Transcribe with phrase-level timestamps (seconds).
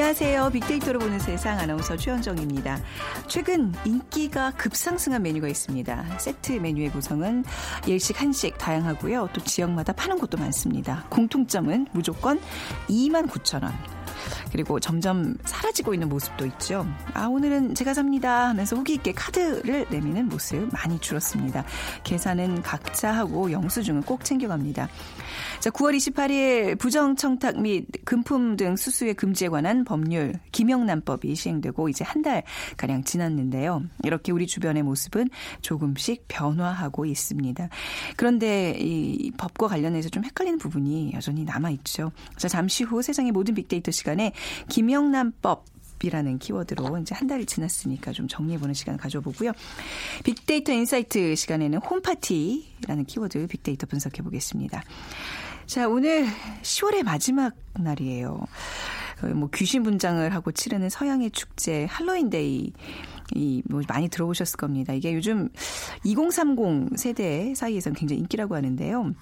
[0.00, 0.48] 안녕하세요.
[0.52, 2.80] 빅데이터로 보는 세상 아나운서 최현정입니다.
[3.28, 6.18] 최근 인기가 급상승한 메뉴가 있습니다.
[6.18, 7.44] 세트 메뉴의 구성은
[7.86, 9.28] 일식, 한식 다양하고요.
[9.34, 11.04] 또 지역마다 파는 곳도 많습니다.
[11.10, 12.40] 공통점은 무조건
[12.88, 13.99] 2만 9천 원.
[14.52, 16.86] 그리고 점점 사라지고 있는 모습도 있죠.
[17.14, 21.64] 아, 오늘은 제가 삽니다 하면서 후기 있게 카드를 내미는 모습 많이 줄었습니다.
[22.04, 24.88] 계산은 각자 하고 영수증은 꼭 챙겨갑니다.
[25.60, 32.20] 자, 9월 28일 부정청탁 및 금품 등 수수의 금지에 관한 법률 김영란법이 시행되고 이제 한
[32.20, 32.42] 달
[32.76, 33.82] 가량 지났는데요.
[34.04, 35.30] 이렇게 우리 주변의 모습은
[35.62, 37.70] 조금씩 변화하고 있습니다.
[38.16, 42.12] 그런데 이 법과 관련해서 좀 헷갈리는 부분이 여전히 남아 있죠.
[42.36, 44.32] 자, 잠시 후 세상의 모든 빅데이터 시간에
[44.68, 45.64] 김영란법
[46.02, 49.52] 이라는 키워드로 이제 한 달이 지났으니까 좀 정리해보는 시간 가져보고요.
[50.24, 54.82] 빅데이터 insight 시간에는 홈파티라는 키워드 빅데이터 분석해 보겠습니다.
[55.66, 56.26] 자, 오늘
[56.62, 58.40] 10월의 마지막 날이에요.
[59.34, 62.72] 뭐 귀신 분장을 하고 치르는 서양의 축제 할로윈데이
[63.34, 64.94] 이뭐 많이 들어보셨을 겁니다.
[64.94, 65.50] 이게 요즘
[66.04, 69.12] 2030 세대 사이에서는 굉장히 인기라고 하는데요.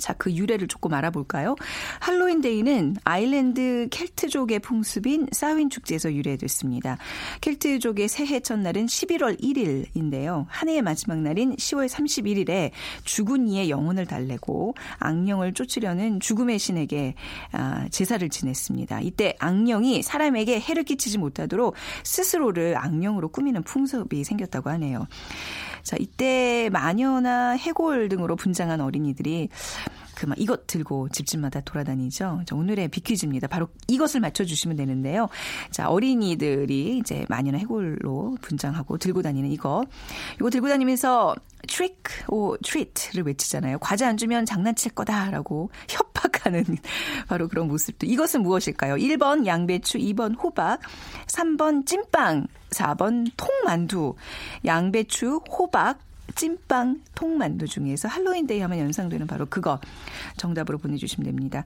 [0.00, 1.56] 자, 그 유래를 조금 알아볼까요?
[2.00, 6.98] 할로윈 데이는 아일랜드 켈트족의 풍습인 사윈 축제에서 유래됐습니다.
[7.40, 10.46] 켈트족의 새해 첫날은 11월 1일인데요.
[10.48, 12.70] 한 해의 마지막 날인 10월 31일에
[13.04, 17.14] 죽은 이의 영혼을 달래고 악령을 쫓으려는 죽음의 신에게
[17.52, 19.00] 아, 제사를 지냈습니다.
[19.02, 21.74] 이때 악령이 사람에게 해를 끼치지 못하도록
[22.04, 25.06] 스스로를 악령으로 꾸미는 풍습이 생겼다고 하네요.
[25.82, 29.48] 자, 이때 마녀나 해골 등으로 분장한 어린이들이
[30.20, 32.42] 그막 이것 들고 집집마다 돌아다니죠.
[32.44, 33.48] 자, 오늘의 비퀴즈입니다.
[33.48, 35.30] 바로 이것을 맞춰주시면 되는데요.
[35.70, 39.82] 자, 어린이들이 이제 마녀나 해골로 분장하고 들고 다니는 이거.
[40.36, 41.34] 이거 들고 다니면서
[41.66, 43.78] trick or treat를 외치잖아요.
[43.78, 46.64] 과자 안 주면 장난칠 거다라고 협박하는
[47.26, 48.06] 바로 그런 모습도.
[48.06, 48.96] 이것은 무엇일까요?
[48.96, 50.80] 1번 양배추, 2번 호박,
[51.28, 54.16] 3번 찐빵, 4번 통만두,
[54.66, 55.98] 양배추, 호박,
[56.34, 59.80] 찐빵, 통만두 중에서 할로윈데이 하면 연상되는 바로 그거
[60.36, 61.64] 정답으로 보내주시면 됩니다.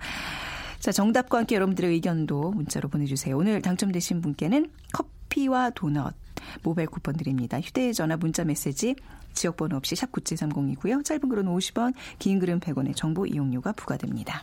[0.81, 3.37] 자, 정답과 함께 여러분들의 의견도 문자로 보내주세요.
[3.37, 6.15] 오늘 당첨되신 분께는 커피와 도넛,
[6.63, 7.61] 모바일 쿠폰 드립니다.
[7.61, 8.95] 휴대전화 문자 메시지
[9.33, 11.05] 지역번호 없이 샵 9730이고요.
[11.05, 14.43] 짧은 글은 50원, 긴 글은 100원의 정보 이용료가 부과됩니다.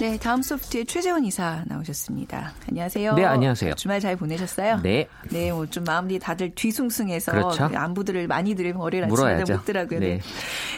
[0.00, 2.52] 네, 다음 소프트의 최재원 이사 나오셨습니다.
[2.68, 3.14] 안녕하세요.
[3.14, 3.74] 네, 안녕하세요.
[3.74, 4.80] 주말 잘 보내셨어요?
[4.80, 5.08] 네.
[5.30, 7.64] 네, 뭐 좀 마음이 다들 뒤숭숭해서 그렇죠.
[7.64, 9.54] 안부들을 많이 들으면 월요일 물어야죠.
[9.54, 10.00] 묻더라고요.
[10.00, 10.20] 네.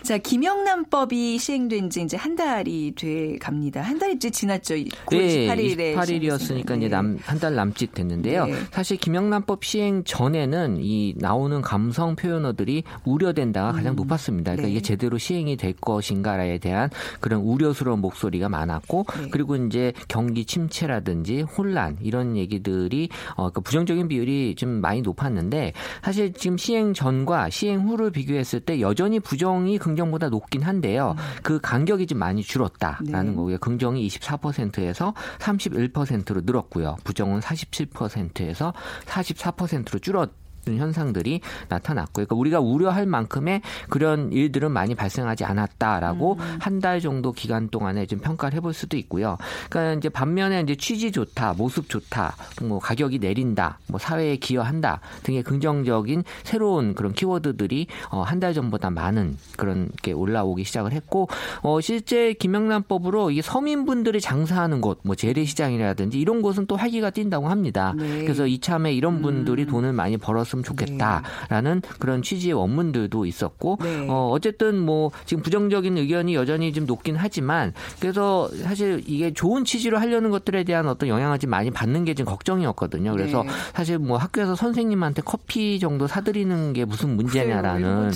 [0.03, 3.83] 자, 김영란법이 시행된 지 이제 한 달이 돼 갑니다.
[3.83, 4.75] 한 달이 이제 지났죠.
[4.75, 8.47] 9월 네, 28일에 28일이었으니까 이제 남, 한달 남짓 됐는데요.
[8.47, 8.55] 네.
[8.73, 14.53] 사실 김영란법 시행 전에는 이 나오는 감성 표현어들이 우려된다가 가장 높았습니다.
[14.53, 14.73] 그러니까 네.
[14.73, 19.29] 이게 제대로 시행이 될 것인가에 대한 그런 우려스러운 목소리가 많았고 네.
[19.31, 25.73] 그리고 이제 경기 침체라든지 혼란 이런 얘기들이 어, 그 부정적인 비율이 좀 많이 높았는데
[26.03, 31.17] 사실 지금 시행 전과 시행 후를 비교했을 때 여전히 부정이 긍정보다 높긴 한데요.
[31.43, 33.35] 그 간격이 좀 많이 줄었다라는 네.
[33.35, 33.59] 거고요.
[33.59, 36.97] 긍정이 24%에서 31%로 늘었고요.
[37.05, 38.73] 부정은 47%에서
[39.07, 40.40] 44%로 줄었.
[40.67, 42.27] 현상들이 나타났고요.
[42.27, 48.57] 그러니까 우리가 우려할 만큼의 그런 일들은 많이 발생하지 않았다라고 한달 정도 기간 동안에 좀 평가를
[48.57, 49.37] 해볼 수도 있고요.
[49.69, 55.43] 그러니까 이제 반면에 이제 취지 좋다, 모습 좋다, 뭐 가격이 내린다, 뭐 사회에 기여한다 등의
[55.43, 61.29] 긍정적인 새로운 그런 키워드들이 어, 한 달 전보다 많은 그런 게 올라오기 시작을 했고
[61.61, 67.93] 어, 실제 김영란법으로 이게 서민분들이 장사하는 곳, 뭐 재래시장이라든지 이런 곳은 또 활기가 뛴다고 합니다.
[67.99, 68.23] 네.
[68.23, 74.07] 그래서 이참에 이런 분들이 돈을 많이 벌었 있었으면 좋겠다라는 그런 취지의 원문들도 있었고 네.
[74.09, 79.99] 어 어쨌든 뭐 지금 부정적인 의견이 여전히 좀 높긴 하지만 그래서 사실 이게 좋은 취지로
[79.99, 83.13] 하려는 것들에 대한 어떤 영향을 좀 많이 받는 게 지금 걱정이었거든요.
[83.13, 83.51] 그래서 네.
[83.75, 88.11] 사실 뭐 학교에서 선생님한테 커피 정도 사드리는 게 무슨 문제냐라는 그래요.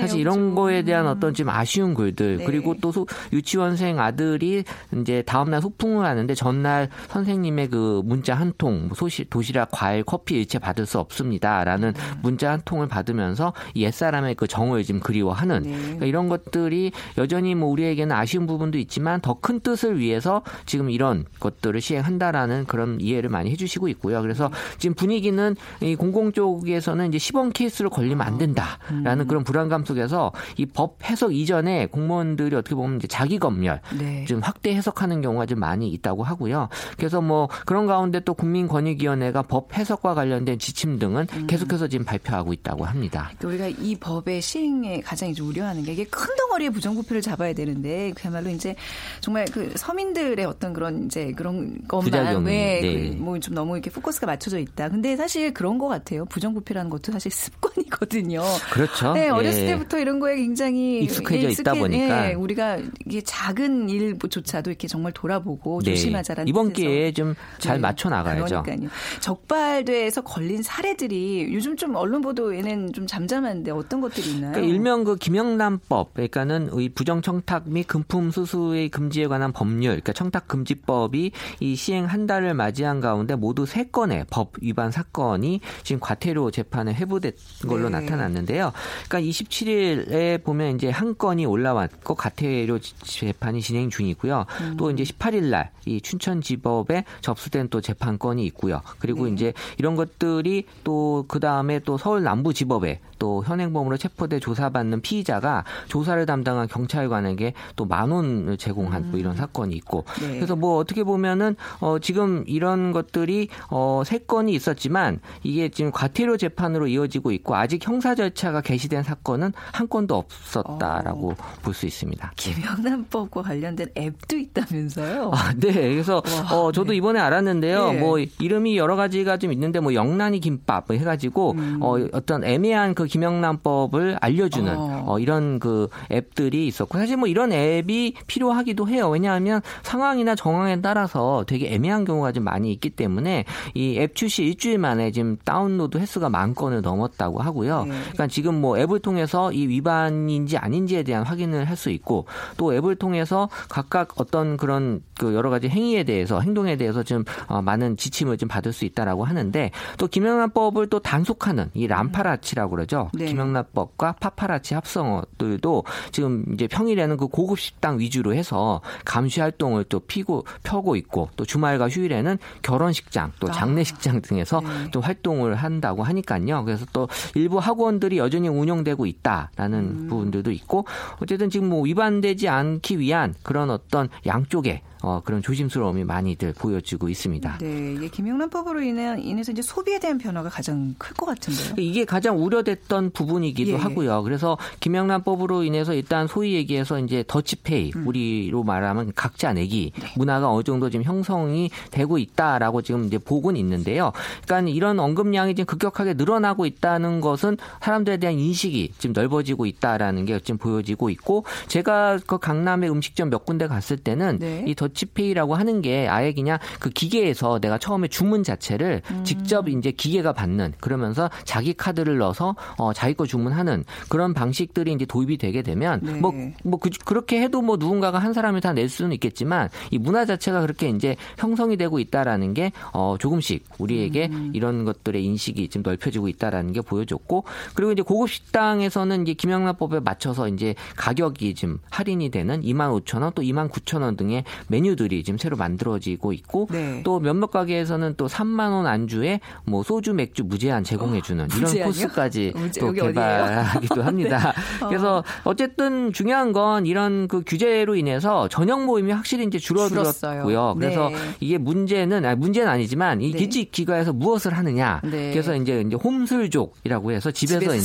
[0.00, 0.54] 사실 이런 그죠?
[0.54, 2.44] 거에 대한 어떤 좀 아쉬운 글들 네.
[2.44, 4.64] 그리고 또 소- 유치원생 아들이
[5.00, 10.58] 이제 다음날 소풍을 하는데 전날 선생님의 그 문자 한 통 소시 도시락 과일 커피 일체
[10.58, 12.18] 받을 수 없습니다 라는 음.
[12.22, 15.76] 문자 한 통을 받으면서 이 옛사람의 그 정을 지금 그리워하는 네.
[15.76, 21.24] 그러니까 이런 것들이 여전히 뭐 우리에게는 아쉬운 부분도 있지만 더 큰 뜻을 위해서 지금 이런
[21.40, 24.22] 것들을 시행한다라는 그런 이해를 많이 해주시고 있고요.
[24.22, 30.32] 그래서 지금 분위기는 이 공공 쪽에서는 이제 시범 케이스로 걸리면 안 된다라는 그런 불안감 속에서
[30.56, 34.24] 이 법 해석 이전에 공무원들이 어떻게 보면 이제 자기 검열 네.
[34.26, 36.68] 좀 확대 해석하는 경우가 좀 많이 있다고 하고요.
[36.96, 42.84] 그래서 뭐 그런 가운데 또 국민권익위원회가 법 해석과 관련된 지침 등은 계속해서 지금 발표하고 있다고
[42.84, 43.30] 합니다.
[43.38, 48.12] 그러니까 우리가 이 법의 시행에 가장 이제 우려하는 게 이게 큰 덩어리의 부정부패를 잡아야 되는데
[48.14, 48.74] 그야말로 이제
[49.20, 52.80] 정말 그 서민들의 어떤 그런 이제 그런 것만 부작용이, 네.
[53.18, 54.88] 왜뭐 좀 너무 이렇게 포커스가 맞춰져 있다.
[54.90, 56.24] 근데 사실 그런 것 같아요.
[56.26, 58.42] 부정부패라는 것도 사실 습관이거든요.
[58.72, 59.14] 그렇죠.
[59.14, 59.66] 네, 어렸을 예.
[59.68, 62.30] 때부터 이런 거에 굉장히 익숙해져 있다 익숙해- 보니까.
[62.30, 65.92] 예, 우리가 이게 작은 일조차도 이렇게 정말 돌아보고 네.
[65.92, 66.66] 조심하자라는 이번.
[66.72, 68.62] 기회에 좀잘 네, 맞춰 나가야죠.
[68.62, 68.90] 그러니까요.
[69.20, 74.52] 적발돼서 걸린 사례들이 요즘 좀 언론 보도에는 좀 잠잠한데 어떤 것들이 있나요?
[74.52, 80.12] 그러니까 일명 그 김영란법, 그러니까는 이 부정 청탁 및 금품 수수의 금지에 관한 법률, 그러니까
[80.12, 86.00] 청탁 금지법이 이 시행 한 달을 맞이한 가운데 모두 세 건의 법 위반 사건이 지금
[86.00, 87.32] 과태료 재판에 회부된
[87.68, 88.00] 걸로 네.
[88.00, 88.72] 나타났는데요.
[89.08, 94.46] 그러니까 27일에 보면 이제 한 건이 올라왔고 과태료 재판이 진행 중이고요.
[94.60, 94.76] 음.
[94.76, 98.82] 또 이제 18일 날 이 춘천지법에 접수된 또 재판건이 있고요.
[98.98, 99.32] 그리고 네.
[99.32, 106.68] 이제 이런 것들이 또그 다음에 또 서울 남부지법에 또 현행범으로 체포돼 조사받는 피의자가 조사를 담당한
[106.68, 110.34] 경찰관에게 또 만 원을 제공한 또 이런 사건이 있고 네.
[110.34, 116.88] 그래서 뭐 어떻게 보면은 어 지금 이런 것들이 어세 건이 있었지만 이게 지금 과태료 재판으로
[116.88, 121.36] 이어지고 있고 아직 형사 절차가 개시된 사건은 한 건도 없었다라고 어.
[121.62, 122.32] 볼수 있습니다.
[122.36, 125.30] 김영란법과 관련된 앱도 있다면서요?
[125.32, 125.72] 아, 네.
[125.72, 126.96] 그래서 와, 어 저도 네.
[126.96, 127.92] 이번에 알았는데요.
[127.92, 128.00] 네.
[128.00, 131.78] 뭐 이름이 여러 가지가 좀 있는데 뭐 영란이 김밥 해가지고 음.
[131.80, 135.04] 어 어떤 애매한 그 김영란법을 알려주는 어.
[135.06, 135.18] 어.
[135.18, 139.08] 이런 그 앱들이 있었고 사실 뭐 이런 앱이 필요하기도 해요.
[139.08, 143.44] 왜냐하면 상황이나 정황에 따라서 되게 애매한 경우가 좀 많이 있기 때문에
[143.74, 147.84] 이 앱 출시 일주일 만에 지금 다운로드 횟수가 만 건을 넘었다고 하고요.
[147.84, 147.90] 네.
[148.00, 152.24] 그러니까 지금 뭐 앱을 통해서 이 위반인지 아닌지에 대한 확인을 할 수 있고
[152.56, 157.60] 또 앱을 통해서 각각 어떤 그런 그 여러 가지 행위에 대해서 행동에 대해서 좀 어,
[157.60, 162.95] 많은 지침을 좀 받을 수 있다라고 하는데 또 김영란법을 또 단속하는 이 람파라치라고 그러죠.
[163.14, 163.26] 네.
[163.26, 170.44] 김영란법과 파파라치 합성어들도 지금 이제 평일에는 그 고급 식당 위주로 해서 감시 활동을 또 피고
[170.62, 174.90] 펴고 있고 또 주말과 휴일에는 결혼식장 또 장례식장 등에서 네.
[174.92, 176.64] 또 활동을 한다고 하니까요.
[176.64, 180.06] 그래서 또 일부 학원들이 여전히 운영되고 있다라는 음.
[180.08, 180.84] 부분들도 있고
[181.20, 187.58] 어쨌든 지금 뭐 위반되지 않기 위한 그런 어떤 양쪽에 어, 그런 조심스러움이 많이들 보여지고 있습니다.
[187.58, 191.74] 네, 이게 김영란법으로 인해 인해서 이제 소비에 대한 변화가 가장 클 것 같은데요.
[191.78, 193.76] 이게 가장 우려됐던 부분이기도 예.
[193.76, 194.24] 하고요.
[194.24, 198.08] 그래서 김영란법으로 인해서 일단 소위 얘기해서 이제 더치페이 음.
[198.08, 200.06] 우리로 말하면 각자 내기 네.
[200.16, 204.10] 문화가 어느 정도 지금 형성이 되고 있다라고 지금 이제 보고는 있는데요.
[204.44, 210.40] 그러니까 이런 언급량이 지금 급격하게 늘어나고 있다는 것은 사람들에 대한 인식이 지금 넓어지고 있다라는 게
[210.40, 214.64] 지금 보여지고 있고 제가 그 강남의 음식점 몇 군데 갔을 때는 네.
[214.66, 219.24] 이 더치 페이라고 하는 게 아예 그냥 그 기계에서 내가 처음에 주문 자체를 음.
[219.24, 225.04] 직접 이제 기계가 받는 그러면서 자기 카드를 넣어서 어 자기 거 주문하는 그런 방식들이 이제
[225.04, 226.12] 도입이 되게 되면 네.
[226.14, 230.60] 뭐뭐 그, 그렇게 해도 뭐 누군가가 한 사람이 다 낼 수는 있겠지만 이 문화 자체가
[230.60, 234.52] 그렇게 이제 형성이 되고 있다라는 게 어 조금씩 우리에게 음.
[234.54, 240.48] 이런 것들의 인식이 지금 넓혀지고 있다라는 게 보여줬고 그리고 이제 고급 식당에서는 이제 김영란법에 맞춰서
[240.48, 245.24] 이제 가격이 지금 할인이 되는 2만 5천 원 또 2만 9천 원 등의 메뉴 들이
[245.24, 247.00] 지금 새로 만들어지고 있고 네.
[247.02, 251.86] 또 몇몇 가게에서는 또 3만 원 안주에 뭐 소주 맥주 무제한 제공해 주는 이런 무제한이요?
[251.86, 252.92] 코스까지 무제- 또?
[252.92, 254.52] 개발하기도 합니다.
[254.82, 254.88] 어.
[254.88, 260.74] 그래서 어쨌든 중요한 건 이런 그 규제로 인해서 저녁 모임이 확실히 이제 줄어들었고요.
[260.78, 261.16] 그래서 네.
[261.40, 263.38] 이게 문제는 아니 문제는 아니지만 이 네.
[263.38, 265.00] 기지 기가에서 무엇을 하느냐.
[265.04, 265.30] 네.
[265.32, 267.76] 그래서 이제 이제 홈술족이라고 해서 집에서, 집에서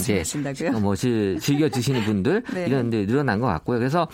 [0.51, 0.67] 이제?
[0.67, 2.65] 어, 뭐 즐- 즐겨 드시는 분들 네.
[2.67, 3.79] 이런 데 늘어난 것 같고요.
[3.79, 4.08] 그래서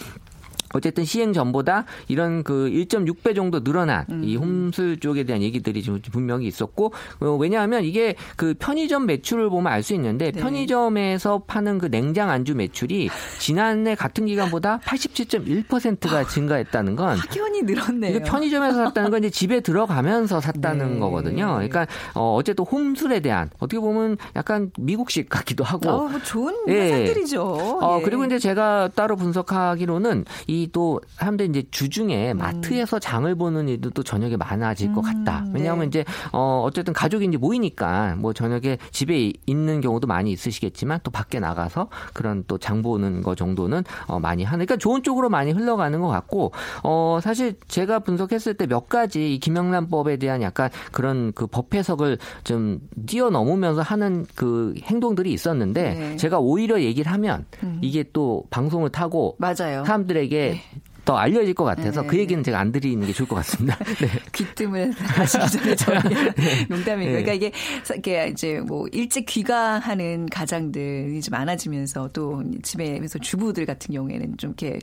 [0.73, 4.23] 어쨌든 시행 전보다 이런 그 1.6배 정도 늘어난 음.
[4.23, 9.71] 이 홈술 쪽에 대한 얘기들이 지금 분명히 있었고 어, 왜냐하면 이게 그 편의점 매출을 보면
[9.71, 10.41] 알 수 있는데 네.
[10.41, 13.09] 편의점에서 파는 그 냉장 안주 매출이
[13.39, 18.19] 지난해 같은 기간보다 87.1%가 증가했다는 건 확연히 늘었네요.
[18.23, 20.99] 편의점에서 샀다는 건 이제 집에 들어가면서 샀다는 네.
[20.99, 21.53] 거거든요.
[21.53, 26.73] 그러니까 어, 어쨌든 홈술에 대한 어떻게 보면 약간 미국식 같기도 하고 어, 뭐 좋은 예.
[26.73, 27.41] 회사들이죠.
[27.41, 28.03] 어, 예.
[28.03, 34.35] 그리고 이제 제가 따로 분석하기로는 이또 사람들이 이제 주중에 마트에서 장을 보는 일도 또 저녁에
[34.37, 35.43] 많아질 것 같다.
[35.47, 35.99] 음, 왜냐하면 네.
[36.01, 41.39] 이제 어, 어쨌든 가족이 이제 모이니까 뭐 저녁에 집에 있는 경우도 많이 있으시겠지만 또 밖에
[41.39, 44.65] 나가서 그런 또 장 보는 거 정도는 어, 많이 하는.
[44.65, 46.51] 그러니까 좋은 쪽으로 많이 흘러가는 것 같고
[46.83, 52.17] 어, 사실 제가 분석했을 때 몇 가지 이 김영란법에 대한 약간 그런 그 법 해석을
[52.43, 56.15] 좀 뛰어넘으면서 하는 그 행동들이 있었는데 네.
[56.17, 57.79] 제가 오히려 얘기를 하면 음.
[57.81, 59.83] 이게 또 방송을 타고 맞아요.
[59.85, 60.61] 사람들에게 did.
[61.07, 62.07] 더 알려질 것 같아서 네.
[62.07, 63.77] 그 얘기는 제가 안 드리는 게 좋을 것 같습니다.
[63.99, 64.09] 네.
[64.33, 65.97] 귀뜸을 하시기 전에 저희
[66.67, 67.23] 농담이고 네.
[67.23, 67.51] 그러니까 이게
[67.95, 74.79] 이게 이제 뭐 일찍 귀가하는 가장들이 좀 많아지면서 또 집에서 주부들 같은 경우에는 좀 이렇게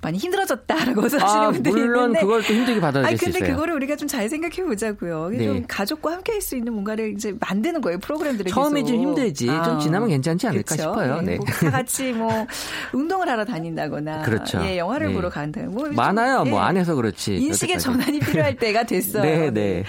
[0.00, 3.52] 많이 힘들어졌다라고 하시는 아, 분들이 물론 있는데 그걸 또 힘들게 받아들일 수 근데 있어요.
[3.52, 5.28] 그거를 우리가 좀 잘 생각해 보자고요.
[5.28, 5.44] 네.
[5.44, 7.98] 좀 가족과 함께 할 수 있는 뭔가를 이제 만드는 거예요.
[7.98, 8.94] 프로그램들을 처음에 계속.
[8.94, 9.44] 좀 힘들지.
[9.46, 10.82] 좀 아, 지나면 괜찮지 않을까 그쵸?
[10.82, 11.16] 싶어요.
[11.20, 11.32] 네.
[11.32, 11.36] 네.
[11.36, 12.46] 뭐 다 같이 뭐
[12.94, 14.62] 운동을 하러 다닌다거나 그렇죠.
[14.64, 15.12] 예, 영화를 네.
[15.12, 15.57] 보러 간다.
[15.66, 16.44] 뭐 좀, 많아요.
[16.44, 16.62] 뭐 예.
[16.64, 17.36] 안 해서 그렇지.
[17.36, 17.84] 인식의 여태까지.
[17.84, 19.22] 전환이 필요할 때가 됐어요.
[19.22, 19.84] 네, 네.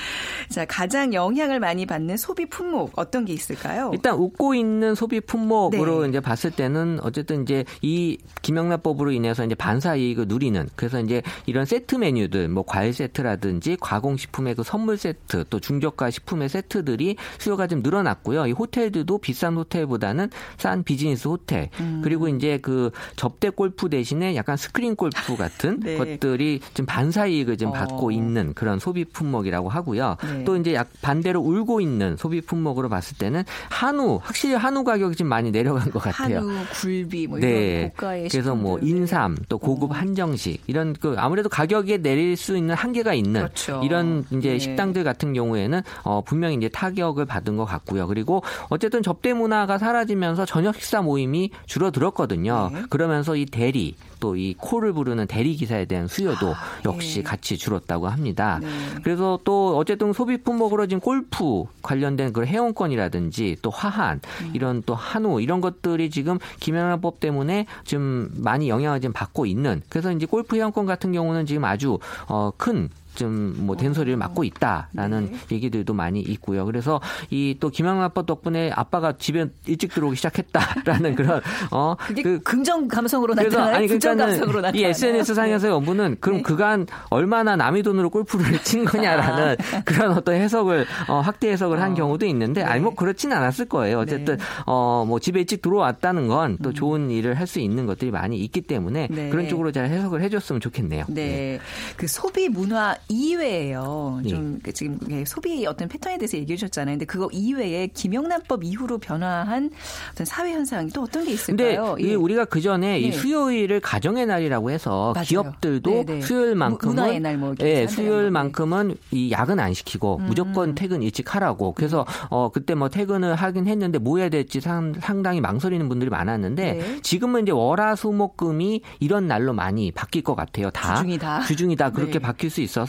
[0.49, 3.91] 자, 가장 영향을 많이 받는 소비 품목 어떤 게 있을까요?
[3.93, 6.09] 일단 웃고 있는 소비 품목으로 네.
[6.09, 11.65] 이제 봤을 때는 어쨌든 이제 이 김영란법으로 인해서 이제 반사 이익을 누리는 그래서 이제 이런
[11.65, 17.67] 세트 메뉴들 뭐 과일 세트라든지 가공 식품의 그 선물 세트 또 중저가 식품의 세트들이 수요가
[17.67, 18.47] 좀 늘어났고요.
[18.47, 22.01] 이 호텔들도 비싼 호텔보다는 싼 비즈니스 호텔 음.
[22.03, 25.97] 그리고 이제 그 접대 골프 대신에 약간 스크린 골프 같은 네.
[25.97, 27.73] 것들이 좀 반사 이익을 좀 어.
[27.73, 30.17] 받고 있는 그런 소비 품목이라고 하고요.
[30.23, 30.43] 네.
[30.45, 35.27] 또 이제 약 반대로 울고 있는 소비 품목으로 봤을 때는 한우 확실히 한우 가격이 좀
[35.27, 36.39] 많이 내려간 것 같아요.
[36.39, 37.79] 한우, 굴비 뭐 네.
[37.79, 38.79] 이런 고가의 그래서 뭐.
[38.81, 39.93] 인삼 또 고급 어.
[39.93, 43.81] 한정식 이런 그 아무래도 가격에 내릴 수 있는 한계가 있는 그렇죠.
[43.83, 44.59] 이런 이제 네.
[44.59, 48.07] 식당들 같은 경우에는 어 분명히 이제 타격을 받은 것 같고요.
[48.07, 52.69] 그리고 어쨌든 접대 문화가 사라지면서 저녁 식사 모임이 줄어들었거든요.
[52.73, 52.83] 네.
[52.89, 56.53] 그러면서 이 대리 또 이 코를 부르는 대리 기사에 대한 수요도
[56.85, 57.23] 역시 예.
[57.23, 58.59] 같이 줄었다고 합니다.
[58.61, 58.69] 네.
[59.03, 64.51] 그래서 또 어쨌든 소비 품목으로 지금 골프 관련된 그 회원권이라든지 또 화한 음.
[64.53, 70.11] 이런 또 한우 이런 것들이 지금 김영란법 때문에 좀 많이 영향을 좀 받고 있는 그래서
[70.11, 75.37] 이제 골프 회원권 같은 경우는 지금 아주 어 큰 좀뭐 된소리를 맡고 있다라는 네.
[75.55, 76.65] 얘기들도 많이 있고요.
[76.65, 76.99] 그래서
[77.29, 83.75] 이 또 김영란법 덕분에 아빠가 집에 일찍 들어오기 시작했다라는 그런 어 그 긍정 감성으로 나타나요?
[83.75, 84.81] 아니 부정 감성으로 나타나요?
[84.81, 86.43] 이 SNS 상에서의 업무는 그럼 네.
[86.43, 91.93] 그간 얼마나 남의 돈으로 골프를 친 거냐라는 그런 어떤 해석을 어, 확대 해석을 한 아.
[91.93, 91.95] 어.
[91.95, 93.99] 경우도 있는데 아니 뭐 그렇지는 않았을 거예요.
[93.99, 94.43] 어쨌든 네.
[94.65, 99.07] 어뭐 집에 일찍 들어왔다는 건 또 좋은 일을 할 수 있는 것들이 많이 있기 때문에
[99.09, 99.29] 네.
[99.29, 101.05] 그런 쪽으로 잘 해석을 해줬으면 좋겠네요.
[101.07, 101.59] 네.
[101.97, 104.19] 그 소비 문화 이외에요.
[104.23, 104.29] 네.
[104.29, 106.93] 좀그 지금 이게 소비 어떤 패턴에 대해서 얘기해 주셨잖아요.
[106.93, 109.71] 근데 그거 이외에 김영란법 이후로 변화한
[110.11, 111.97] 어떤 사회 현상이 또 어떤 게 근데 있을까요?
[111.99, 112.15] 이 예.
[112.15, 113.11] 우리가 그 전에 이 네.
[113.11, 115.25] 수요일을 가정의 날이라고 해서 맞아요.
[115.25, 116.21] 기업들도 네, 네.
[116.21, 120.25] 수요일만큼은 문화의 날뭐 이렇게 예, 한다는 수요일만큼은 이 야근 안 시키고 음.
[120.27, 121.73] 무조건 퇴근 일찍 하라고.
[121.73, 126.73] 그래서 어 그때 뭐 퇴근을 하긴 했는데 뭐 해야 될지 상, 상당히 망설이는 분들이 많았는데
[126.73, 127.01] 네.
[127.01, 130.69] 지금은 이제 월화수목금이 이런 날로 많이 바뀔 것 같아요.
[130.69, 131.41] 다 주중이다.
[131.41, 132.19] 주중이다 그렇게 네.
[132.19, 132.88] 바뀔 수 있어서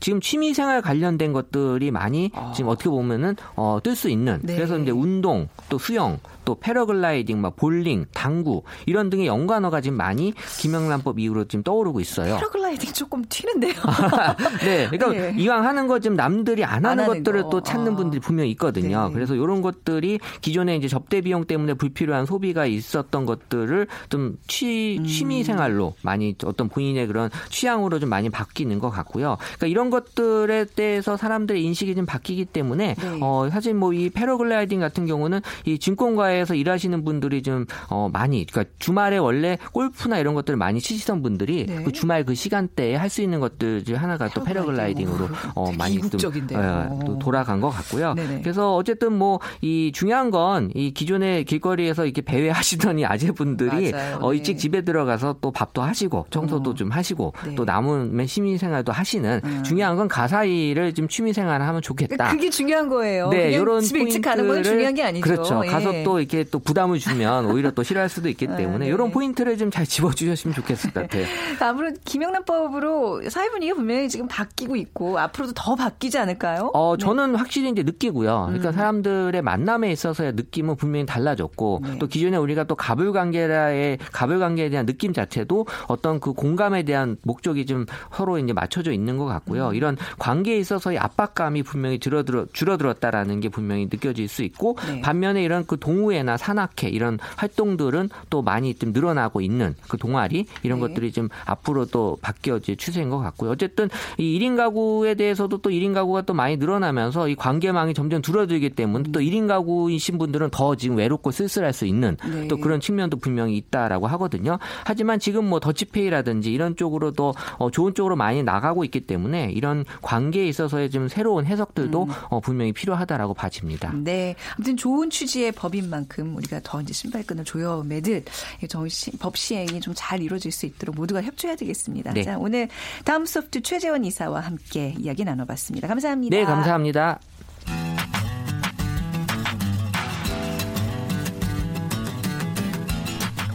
[0.00, 4.54] 지금 취미 생활 관련된 것들이 많이 지금 어떻게 보면은 어, 뜰 수 있는 네.
[4.54, 10.34] 그래서 이제 운동 또 수영 또 패러글라이딩, 막 볼링, 당구 이런 등의 연관어가 지금 많이
[10.58, 12.36] 김영란법 이후로 지금 떠오르고 있어요.
[12.36, 13.74] 패러글라이딩 조금 튀는데요.
[14.64, 15.34] 네, 그러니까 네.
[15.36, 17.50] 이왕 하는 거좀 남들이 안안 하는 하는 것들을 거.
[17.50, 17.96] 또 찾는 아.
[17.96, 19.08] 분들이 분명 히 있거든요.
[19.08, 19.14] 네.
[19.14, 25.06] 그래서 이런 것들이 기존에 이제 접대 비용 때문에 불필요한 소비가 있었던 것들을 좀 취, 음.
[25.06, 29.31] 취미 생활로 많이 어떤 본인의 그런 취향으로 좀 많이 바뀌는 것 같고요.
[29.38, 33.18] 그러니까 이런 것들에 대해서 사람들의 인식이 좀 바뀌기 때문에 네.
[33.20, 38.72] 어, 사실 뭐 이 패러글라이딩 같은 경우는 이 증권가에서 일하시는 분들이 좀 어, 많이 그러니까
[38.78, 41.82] 주말에 원래 골프나 이런 것들을 많이 치시던 분들이 네.
[41.82, 45.04] 그 주말 그 시간대에 할 수 있는 것들 중 하나가 또 패러글라이딩.
[45.06, 46.58] 패러글라이딩으로 오, 어, 되게 많이 좀, 이국적인데요.
[46.90, 48.14] 어, 또 돌아간 것 같고요.
[48.14, 48.40] 네네.
[48.40, 54.16] 그래서 어쨌든 뭐 이 중요한 건 이 기존의 길거리에서 이렇게 배회 하시던 이 아재분들이 맞아요.
[54.22, 54.38] 어, 네.
[54.38, 56.74] 일찍 집에 들어가서 또 밥도 하시고 청소도 어.
[56.74, 57.54] 좀 하시고 네.
[57.54, 59.62] 또 남은 시민 생활도 하시는 하지는 음.
[59.62, 62.30] 중요한 건 가사 일을 좀 취미 생활을 하면 좋겠다.
[62.32, 63.28] 그게 중요한 거예요.
[63.28, 65.22] 네, 이런 집에 일찍 가는 건 포인트를 중요한 게 아니죠.
[65.22, 65.62] 그렇죠.
[65.64, 65.70] 예.
[65.70, 68.92] 가서 또 이렇게 또 부담을 주면 오히려 또 싫어할 수도 있기 아, 때문에 네.
[68.92, 71.24] 이런 포인트를 좀 잘 집어주셨으면 좋겠을 것 같아요.
[71.60, 76.70] 아무래도 김영란법으로 사회 분위기가 분명히 지금 바뀌고 있고 앞으로도 더 바뀌지 않을까요?
[76.74, 77.02] 어, 네.
[77.02, 78.44] 저는 확실히 이제 느끼고요.
[78.48, 78.72] 그러니까 음.
[78.72, 81.98] 사람들의 만남에 있어서의 느낌은 분명히 달라졌고 네.
[81.98, 87.16] 또 기존에 우리가 또 가불 관계라의 가불 관계에 대한 느낌 자체도 어떤 그 공감에 대한
[87.22, 89.70] 목적이 좀 서로 이제 맞춰져 있는 것 같고요.
[89.70, 89.74] 음.
[89.74, 95.00] 이런 관계에 있어서의 압박감이 분명히 줄어들어 줄어들었다라는 게 분명히 느껴질 수 있고 네.
[95.00, 100.80] 반면에 이런 그 동호회나 산악회 이런 활동들은 또 많이 좀 늘어나고 있는 그 동아리 이런
[100.80, 100.88] 네.
[100.88, 103.50] 것들이 좀 앞으로 또 바뀌어질 추세인 것 같고요.
[103.50, 103.88] 어쨌든
[104.18, 109.10] 이 1인 가구에 대해서도 또 1인 가구가 또 많이 늘어나면서 이 관계망이 점점 줄어들기 때문에
[109.12, 112.48] 또 1인 가구이신 분들은 더 지금 외롭고 쓸쓸할 수 있는 네.
[112.48, 114.58] 또 그런 측면도 분명히 있다라고 하거든요.
[114.84, 120.46] 하지만 지금 뭐 더치페이라든지 이런 쪽으로도 어, 좋은 쪽으로 많이 나가고 있기 때문에 이런 관계에
[120.48, 123.92] 있어서의 좀 새로운 해석들도 어, 분명히 필요하다라고 봐집니다.
[123.94, 124.34] 네.
[124.56, 128.24] 아무튼 좋은 취지의 법인 만큼 우리가 더 이제 신발끈을 조여 매듯
[128.68, 132.12] 저 시- 법 시행이 좀 잘 이루어질 수 있도록 모두가 협조해야 되겠습니다.
[132.14, 132.22] 네.
[132.24, 132.68] 자, 오늘
[133.04, 135.86] 다음 소프트 최재원 이사와 함께 이야기 나눠봤습니다.
[135.86, 136.34] 감사합니다.
[136.36, 137.20] 네, 감사합니다.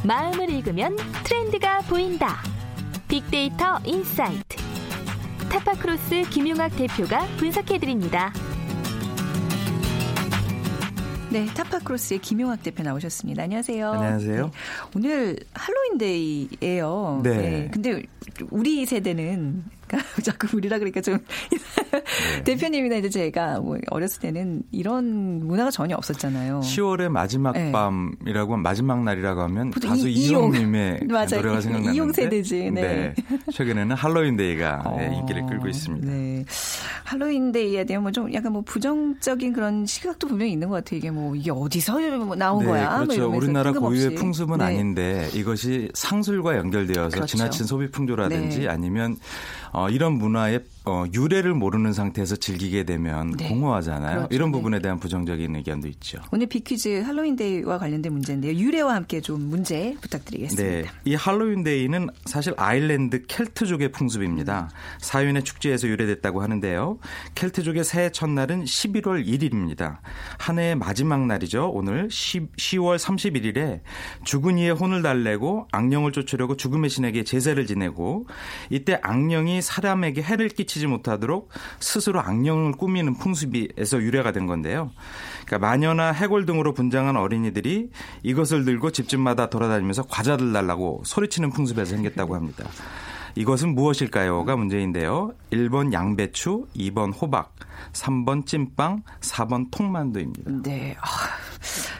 [0.03, 2.37] 마음을 읽으면 트렌드가 보인다.
[3.07, 4.57] 빅데이터 insight.
[5.49, 8.33] 타파크로스 김용학 대표가 분석해드립니다.
[11.29, 13.43] 네, 타파크로스의 김용학 대표 나오셨습니다.
[13.43, 13.91] 안녕하세요.
[13.91, 14.45] 안녕하세요.
[14.45, 14.51] 네,
[14.95, 17.21] 오늘 할로윈데이예요.
[17.23, 17.69] 네.
[17.71, 18.03] 근데
[18.49, 21.19] 우리 세대는 그러니까 자꾸 우리라 그러니까 좀
[21.91, 22.43] 네.
[22.43, 26.59] 대표님이나 이제 제가 뭐 어렸을 때는 이런 문화가 전혀 없었잖아요.
[26.61, 27.71] 10월의 마지막 네.
[27.71, 30.53] 밤이라고 하면 마지막 날이라고 하면 보통 가수 이- 이용.
[30.53, 31.27] 이용님의 맞아요.
[31.37, 32.71] 노래가 생각나는데 이용 세대지.
[32.71, 33.13] 네.
[33.51, 36.07] 최근에는 할로윈데이가 어, 네, 인기를 끌고 있습니다.
[36.07, 36.45] 네.
[37.05, 40.97] 할로윈데이에 대한 뭐 좀 약간 뭐 부정적인 그런 시각도 분명히 있는 것 같아요.
[40.97, 42.89] 이게 뭐 이게 어디서 뭐 나온 네, 거야?
[42.89, 43.13] 뭐 그렇죠.
[43.15, 43.71] 이러면서 우리나라.
[43.73, 44.63] 고유의 풍습은 네.
[44.65, 47.37] 아닌데 이것이 상술과 연결되어서 그렇죠.
[47.37, 48.67] 지나친 소비 풍조라든지 네.
[48.69, 49.17] 아니면
[49.77, 53.47] 어, 이런 문화의 어, 유래를 모르는 상태에서 즐기게 되면 네.
[53.47, 54.15] 공허하잖아요.
[54.15, 54.33] 그렇죠.
[54.33, 54.57] 이런 네.
[54.57, 56.17] 부분에 대한 부정적인 의견도 있죠.
[56.31, 58.53] 오늘 비퀴즈 할로윈데이와 관련된 문제인데요.
[58.53, 60.91] 유래와 함께 좀 문제 네, 부탁드리겠습니다.
[61.05, 64.71] 이 할로윈데이는 사실 아일랜드 켈트족의 풍습입니다.
[64.99, 66.97] 사윤의 축제에서 유래됐다고 하는데요.
[67.35, 69.97] 켈트족의 새해 첫날은 11월 1일입니다.
[70.39, 71.69] 한 해의 마지막 날이죠.
[71.71, 73.81] 오늘 10, 10월 31일에
[74.23, 78.25] 죽은 이의 혼을 달래고 악령을 쫓으려고 죽음의 신에게 제사를 지내고
[78.71, 81.49] 이때 악령이 사람에게 해를 끼치지 못하도록
[81.79, 84.91] 스스로 악령을 꾸미는 풍습에서 유래가 된 건데요.
[85.45, 87.89] 그러니까 마녀나 해골 등으로 분장한 어린이들이
[88.23, 92.65] 이것을 들고 집집마다 돌아다니면서 과자들 달라고 소리치는 풍습에서 생겼다고 합니다.
[93.35, 95.33] 이것은 무엇일까요?가 문제인데요.
[95.51, 97.53] 1번 양배추, 2번 호박,
[97.93, 100.51] 3번 찐빵, 4번 통만두입니다.
[100.63, 100.95] 네.
[100.99, 101.07] 아,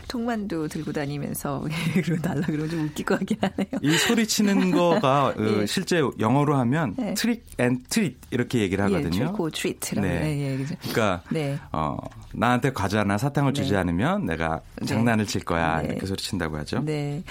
[0.08, 1.64] 통만두 들고 다니면서
[2.04, 3.68] 그러고 달라 그러면 좀것 같긴 하네요.
[3.82, 5.66] 이 소리치는 거가 어, 예.
[5.66, 7.14] 실제 영어로 하면 네.
[7.14, 9.08] trick and treat 이렇게 얘기를 하거든요.
[9.08, 10.08] 예, trick or 트리트라고.
[10.08, 10.20] 네.
[10.20, 10.54] 네.
[10.54, 10.76] 예, 그죠.
[10.80, 11.60] 그러니까 네.
[11.72, 11.98] 어,
[12.34, 13.78] 나한테 과자나 사탕을 주지 네.
[13.78, 14.86] 않으면 내가 네.
[14.86, 15.90] 장난을 칠 거야 네.
[15.90, 16.82] 이렇게 소리친다고 하죠.
[16.84, 17.24] 네.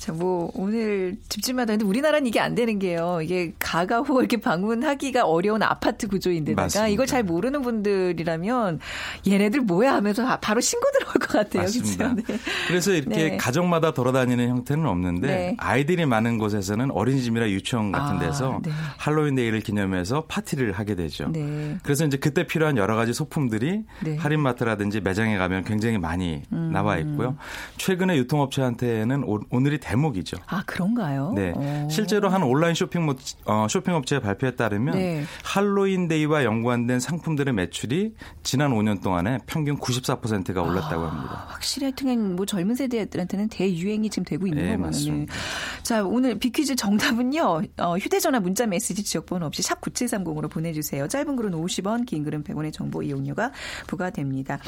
[0.00, 3.20] 자, 뭐, 오늘 집집마다, 근데 우리나라는 이게 안 되는 게요.
[3.22, 6.88] 이게 가가호 이렇게 방문하기가 어려운 아파트 구조인데다가.
[6.88, 8.80] 이걸 잘 모르는 분들 이라면
[9.26, 11.62] 얘네들 뭐야 하면서 바로 신고 들어올 것 같아요.
[11.62, 12.14] 맞습니다.
[12.14, 12.22] 네.
[12.68, 13.36] 그래서 이렇게 네.
[13.36, 15.56] 가정마다 돌아다니는 형태는 없는데 네.
[15.58, 18.70] 아이들이 많은 곳에서는 어린이집이나 유치원 같은 아, 데서 네.
[18.98, 21.28] 할로윈데이를 기념해서 파티를 하게 되죠.
[21.32, 21.76] 네.
[21.82, 24.10] 그래서 이제 그때 필요한 여러 가지 소품들이 네.
[24.12, 24.16] 음.
[24.18, 27.36] 할인마트라든지 매장에 가면 굉장히 많이 나와 있고요.
[27.78, 30.36] 최근에 유통업체한테는 오, 오늘이 대목이죠.
[30.46, 31.32] 아, 그런가요?
[31.34, 31.52] 네.
[31.56, 31.88] 오.
[31.90, 33.14] 실제로 한 온라인 쇼핑, 모-
[33.46, 35.24] 어, 쇼핑업체의 발표에 따르면 네.
[35.44, 38.12] 할로윈데이와 연관된 상품들의 매출 이
[38.42, 41.44] 지난 5년 동안에 평균 94%가 올랐다고 아, 합니다.
[41.48, 44.86] 확실히 하여튼 뭐 젊은 세대들한테는 대유행이 지금 되고 있는 네, 거군요.
[44.86, 45.34] 맞습니다.
[45.82, 47.62] 자, 오늘 비퀴즈 정답은요.
[47.78, 51.08] 어, 휴대전화 문자 메시지 지역번호 없이 샵 9730으로 보내주세요.
[51.08, 53.52] 짧은 글은 50원, 긴 글은 100원의 정보 이용료가
[53.86, 54.58] 부과됩니다.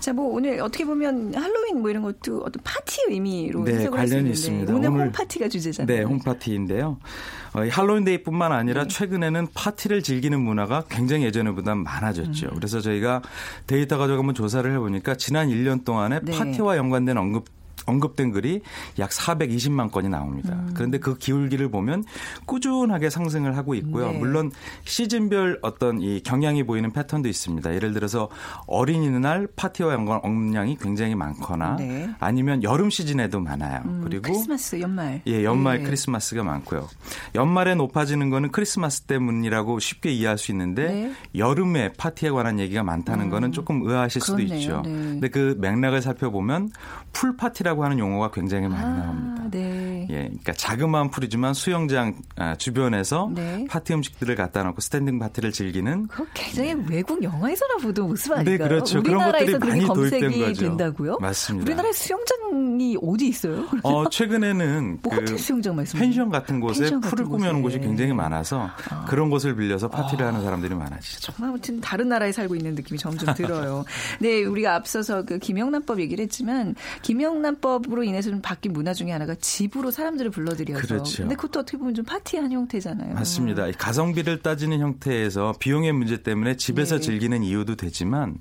[0.00, 4.74] 자, 뭐 오늘 어떻게 보면 할로윈 뭐 이런 것도 어떤 파티 의미로 네, 관련이 있습니다.
[4.74, 5.96] 오늘, 오늘- home party가 주제잖아요.
[5.96, 6.98] 네, home party인데요.
[7.54, 8.88] 어, 이 할로윈데이뿐만 아니라 네.
[8.88, 12.49] 최근에는 파티를 즐기는 문화가 굉장히 예전보다 많아졌죠.
[12.50, 12.56] 음.
[12.56, 13.22] 그래서 저희가
[13.66, 16.32] 데이터 가지고 한번 조사를 해보니까 지난 1년 동안에 네.
[16.32, 17.59] 파티와 연관된 언급
[17.90, 18.60] 언급된 글이
[18.98, 20.54] 약 420만 건이 나옵니다.
[20.54, 20.70] 음.
[20.74, 22.04] 그런데 그 기울기를 보면
[22.46, 24.12] 꾸준하게 상승을 하고 있고요.
[24.12, 24.18] 네.
[24.18, 24.50] 물론
[24.84, 27.74] 시즌별 어떤 이 경향이 보이는 패턴도 있습니다.
[27.74, 28.28] 예를 들어서
[28.66, 32.10] 어린이날 파티와 연관 언급량이 굉장히 많거나 네.
[32.18, 33.82] 아니면 여름 시즌에도 많아요.
[33.84, 35.22] 음, 그리고 크리스마스 연말.
[35.26, 35.84] 예, 연말 네.
[35.84, 36.88] 크리스마스가 많고요.
[37.34, 41.12] 연말에 높아지는 거는 크리스마스 때문이라고 쉽게 이해할 수 있는데 네.
[41.34, 44.58] 여름에 파티에 관한 얘기가 많다는 거는 조금 의아하실 수도 그렇네요.
[44.58, 44.82] 있죠.
[44.84, 44.90] 네.
[44.90, 46.70] 근데 그 맥락을 살펴보면
[47.12, 49.44] pool party라고 하는 용어가 굉장히 많이 아, 나옵니다.
[49.50, 50.06] 네.
[50.10, 53.64] 예, 그러니까 자그마한 풀이지만 수영장 아, 주변에서 네.
[53.68, 58.58] 파티 음식들을 갖다 놓고 standing party를 즐기는 그거 굉장히 외국 영화에서나 보던 모습 아닌가요?
[58.58, 59.02] 네, 그렇죠.
[59.02, 60.60] 그런 우리나라에서 것들이 그렇게 많이 검색이 거죠.
[60.62, 61.18] 된다고요?
[61.20, 61.66] 맞습니다.
[61.66, 63.66] 우리나라에 수영장이 어디 있어요?
[63.82, 67.62] 어, 최근에는 뭐 호텔 수영장 말씀 펜션 같은 곳에 펜션 풀을 꾸며놓은.
[67.62, 68.70] 곳이 굉장히 많아서
[69.08, 71.20] 그런 곳을 빌려서 파티를 하는 사람들이 많아지죠.
[71.20, 73.84] 정말 아무튼 다른 나라에 살고 있는 느낌이 점점 들어요.
[74.20, 79.34] 네, 우리가 앞서서 그 김영란법 얘기를 했지만 김영란 법으로 인해서 좀 바뀐 문화 중에 하나가
[79.34, 80.80] 집으로 사람들을 불러들여서.
[80.80, 81.22] 그렇죠.
[81.22, 83.14] 근데 그것도 어떻게 보면 좀 파티한 형태잖아요.
[83.14, 83.68] 맞습니다.
[83.68, 87.02] 이 가성비를 따지는 형태에서 비용의 문제 때문에 집에서 네.
[87.02, 88.38] 즐기는 이유도 되지만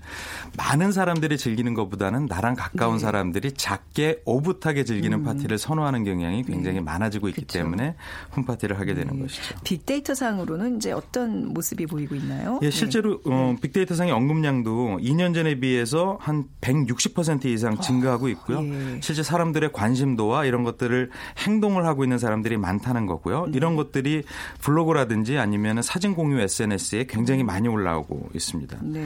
[0.58, 2.99] 많은 사람들이 즐기는 것보다는 나랑 가까운 네.
[2.99, 7.45] 사람들이 작게 오붓하게 즐기는 파티를 선호하는 경향이 굉장히 많아지고 있기 음.
[7.47, 7.60] 그쵸.
[7.60, 7.95] 때문에
[8.36, 9.21] 홈파티를 하게 되는 네.
[9.23, 9.55] 것이죠.
[9.63, 12.60] 빅데이터 상으로는 이제 어떤 모습이 보이고 있나요?
[12.63, 18.63] 예, 실제로 어, 빅데이터 상의 언급량도 2년 전에 비해서 한 160% 이상 증가하고 있고요.
[18.63, 18.99] 예.
[19.10, 23.48] 실제 사람들의 관심도와 이런 것들을 행동을 하고 있는 사람들이 많다는 거고요.
[23.48, 23.54] 네.
[23.56, 24.22] 이런 것들이
[24.62, 28.78] 블로그라든지 아니면 사진 공유 SNS에 굉장히 많이 올라오고 있습니다.
[28.84, 29.04] 네.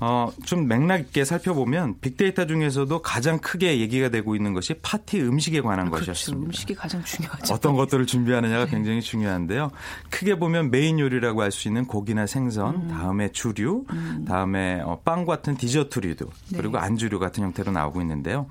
[0.00, 5.60] 어, 좀 맥락 있게 살펴보면 빅데이터 중에서도 가장 크게 얘기가 되고 있는 것이 파티 음식에
[5.60, 6.06] 관한 그렇죠.
[6.06, 6.46] 것이었습니다.
[6.46, 7.52] 음식이 가장 중요하죠.
[7.52, 8.70] 어떤 것들을 준비하느냐가 네.
[8.70, 9.72] 굉장히 중요한데요.
[10.08, 12.88] 크게 보면 메인 요리라고 할 수 있는 고기나 생선, 음.
[12.88, 13.84] 다음에 주류,
[14.26, 16.56] 다음에 어, 빵 같은 디저트류도 네.
[16.58, 18.46] 그리고 안주류 같은 형태로 나오고 있는데요.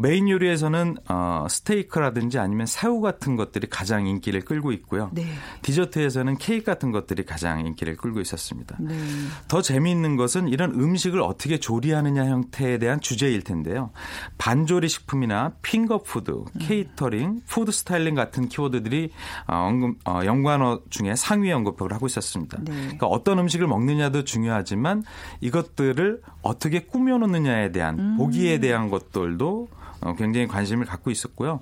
[0.00, 5.10] 메인 요리에서는 어, 스테이크라든지 아니면 새우 같은 것들이 가장 인기를 끌고 있고요.
[5.12, 5.24] 네.
[5.62, 8.76] 디저트에서는 케이크 같은 것들이 가장 인기를 끌고 있었습니다.
[8.80, 8.96] 네.
[9.48, 13.90] 더 재미있는 것은 이런 음식을 어떻게 조리하느냐 형태에 대한 주제일 텐데요.
[14.38, 19.10] 반조리 식품이나 finger food, catering, food styling 같은 키워드들이
[19.46, 22.58] 어, 언급, 어, 연관어 중에 상위 언급을 하고 있었습니다.
[22.62, 22.72] 네.
[22.72, 25.02] 그러니까 어떤 음식을 먹느냐도 중요하지만
[25.40, 28.16] 이것들을 어떻게 꾸며놓느냐에 대한 음.
[28.16, 29.68] 보기에 대한 것들도
[30.04, 31.60] 어, 굉장히 관심을 갖고 있었고요.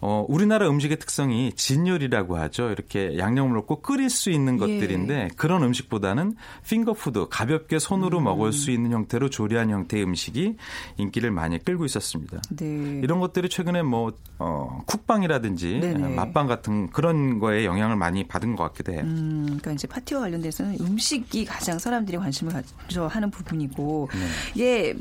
[0.00, 2.70] 어, 우리나라 음식의 특성이 진요리라고 하죠.
[2.70, 4.58] 이렇게 양념을 넣고 끓일 수 있는 예.
[4.58, 6.34] 것들인데 그런 음식보다는
[6.66, 8.24] 핑거푸드, 가볍게 손으로 음.
[8.24, 10.56] 먹을 수 있는 형태로 조리한 형태의 음식이
[10.98, 12.42] 인기를 많이 끌고 있었습니다.
[12.50, 13.00] 네.
[13.02, 16.14] 이런 것들이 최근에 뭐 어, 쿡방이라든지 네네.
[16.14, 19.02] 맛방 같은 그런 거에 영향을 많이 받은 것 같기도 해요.
[19.04, 24.08] 음, 그러니까 이제 파티와 관련돼서는 음식이 가장 사람들이 관심을 가져 하는 부분이고,
[24.56, 24.62] 네.
[24.62, 24.94] 예,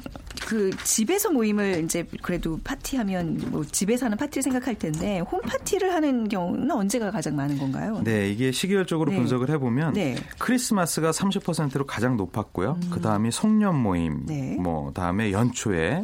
[0.45, 5.93] 그 집에서 모임을 이제 그래도 파 티하면 뭐 집에서 하는 파티를 생각할 텐데 홈 파티를
[5.93, 8.01] 하는 경우는 언제가 가장 많은 건가요?
[8.03, 9.17] 네, 이게 시기열적으로 네.
[9.17, 10.15] 분석을 해보면 네.
[10.39, 12.79] 크리스마스가 30%로 가장 높았고요.
[12.91, 14.25] 그 다음이 송년 모임, 음.
[14.25, 14.55] 네.
[14.57, 14.63] 음.
[14.63, 16.03] 뭐 다음에 연초에 에,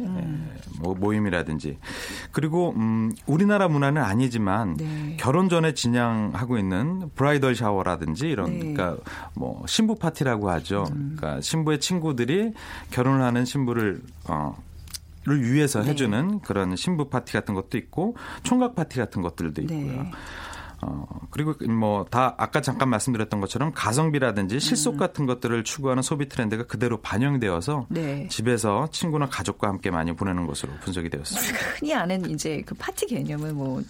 [0.80, 1.78] 뭐 모임이라든지
[2.30, 5.16] 그리고 음, 우리나라 문화는 아니지만 네.
[5.18, 8.60] 결혼 전에 진행하고 있는 브라이덜 샤워라든지 이런 네.
[8.60, 8.74] 음.
[8.74, 9.02] 그러니까
[9.34, 10.84] 뭐 신부 파티라고 하죠.
[10.90, 12.52] 그러니까 신부의 친구들이
[12.90, 14.56] 결혼을 하는 신부를 어.
[15.24, 15.90] 를 위해서 네.
[15.90, 20.02] 해주는 그런 신부 파티 같은 것도 있고 총각 파티 같은 것들도 있고요.
[20.02, 20.10] 네.
[20.82, 26.64] 어, 그리고 뭐 다 아까 잠깐 말씀드렸던 것처럼 가성비라든지 실속 같은 것들을 추구하는 소비 트렌드가
[26.64, 28.26] 그대로 반영되어서 네.
[28.28, 31.58] 집에서 친구나 가족과 함께 많이 보내는 것으로 분석이 되었습니다.
[31.78, 33.82] 흔히 아는 이제 그 파티 개념은 뭐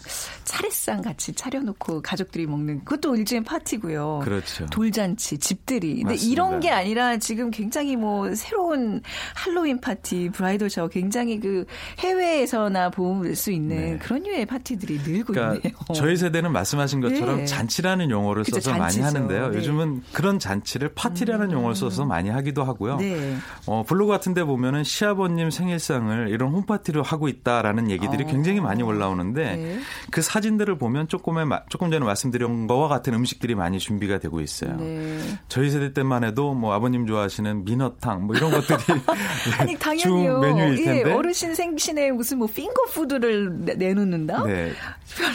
[0.44, 4.20] 차례상 같이 차려놓고 가족들이 먹는 그것도 일종의 파티고요.
[4.24, 4.66] 그렇죠.
[4.66, 5.96] 돌잔치, 집들이.
[5.96, 6.32] 근데 맞습니다.
[6.32, 9.00] 이런 게 아니라 지금 굉장히 뭐 새로운
[9.34, 11.64] 할로윈 파티, bridal shower 굉장히 그
[11.98, 13.98] 해외에서나 볼 수 있는 네.
[13.98, 15.78] 그런 류의 파티들이 늘고 그러니까 있네요.
[15.94, 17.44] 저희 세대는 말씀 하신 것처럼 네.
[17.46, 19.04] 잔치라는 용어를 그쵸, 써서 많이 잔치죠.
[19.06, 19.40] 하는데요.
[19.42, 19.46] 네.
[19.48, 19.54] 음.
[19.54, 22.96] 요즘은 그런 잔치를 파티라는 용어를 써서 많이 하기도 하고요.
[22.98, 23.36] 네.
[23.66, 28.26] 어, 블로그 같은 데 보면은 시아버님 생일상을 이런 home party로 하고 있다라는 얘기들이 어.
[28.26, 29.78] 굉장히 많이 올라오는데 네.
[30.10, 34.76] 그 사진들을 보면 조금의 마- 조금 전에 말씀드린 거와 같은 음식들이 많이 준비가 되고 있어요.
[34.76, 35.18] 네.
[35.48, 38.78] 저희 세대 때만 해도 뭐 아버님 좋아하시는 민어탕 뭐 이런 것들이
[39.58, 40.34] 아니 당연히요.
[40.34, 41.12] 주 메뉴일 예, 텐데.
[41.12, 44.44] 어르신 생신에 무슨 뭐 핑거푸드를 내- 내놓는다?
[44.44, 44.72] 네.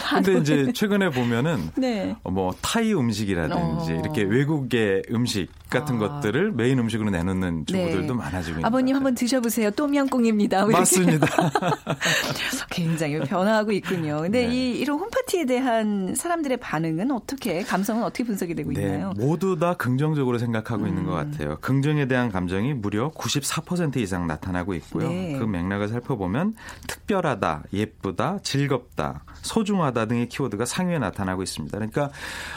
[0.10, 0.72] 근데 이제.
[0.74, 2.16] 최근에 보면 은 네.
[2.24, 3.96] 뭐 타이 음식이라든지 어.
[3.96, 6.00] 이렇게 외국의 음식 같은 아.
[6.00, 8.14] 것들을 메인 음식으로 내놓는 주부들도 네.
[8.14, 9.72] 많아지고 있는 아버님 것 한번 드셔보세요.
[9.72, 10.66] 똠양꿍입니다.
[10.66, 11.28] 맞습니다.
[12.70, 14.22] 굉장히 변화하고 있군요.
[14.22, 14.54] 근데 네.
[14.54, 19.14] 이 이런 홈파티에 대한 사람들의 반응은 어떻게 감성은 어떻게 분석이 되고 네, 있나요?
[19.18, 21.32] 모두 다 긍정적으로 생각하고 있는 것 음.
[21.32, 21.58] 같아요.
[21.60, 25.10] 긍정에 대한 감정이 무려 94% 이상 나타나고 있고요.
[25.10, 25.38] 네.
[25.38, 26.56] 그 맥락을 살펴보면
[26.88, 31.78] 특별하다, 예쁘다, 즐겁다, 소중하다 등의 키워드가 상위에 나타나고 있습니다.
[31.78, 32.10] 그러니까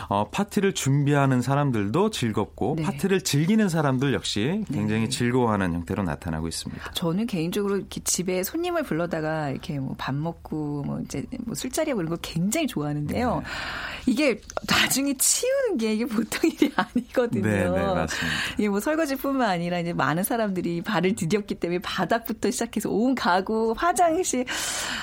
[0.08, 2.82] 어, 파티를 준비하는 사람들도 즐겁고 네.
[2.82, 6.92] 파티 를 즐기는 사람들 역시 굉장히 즐거워하는 형태로 나타나고 있습니다.
[6.92, 12.10] 저는 개인적으로 이렇게 집에 손님을 불러다가 이렇게 뭐 밥 먹고 뭐 이제 뭐 술자리하고 이런
[12.10, 13.36] 거 굉장히 좋아하는데요.
[13.36, 13.42] 네.
[14.06, 17.42] 이게 나중에 치우는 게 이게 보통 일이 아니거든요.
[17.42, 18.38] 네, 네, 맞습니다.
[18.58, 24.46] 이게 뭐 설거지뿐만 아니라 이제 많은 사람들이 발을 디뎠기 때문에 바닥부터 시작해서 온 가구, 화장실